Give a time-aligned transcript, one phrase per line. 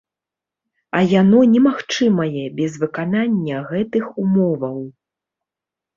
[0.99, 4.77] А яно немагчымае без выканання гэтых умоваў.